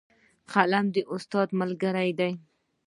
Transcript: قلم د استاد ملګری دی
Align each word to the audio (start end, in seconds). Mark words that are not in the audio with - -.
قلم 0.51 0.85
د 0.93 0.97
استاد 1.13 1.49
ملګری 1.59 2.09
دی 2.19 2.31